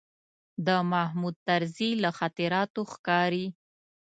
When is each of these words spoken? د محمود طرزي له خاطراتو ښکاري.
د 0.65 0.69
محمود 0.91 1.35
طرزي 1.47 1.91
له 2.03 2.09
خاطراتو 2.17 2.81
ښکاري. 2.91 3.47